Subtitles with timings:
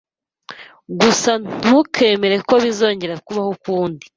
[0.99, 1.31] Gusa
[1.61, 4.05] ntukemere ko bizongera kubaho ukundi.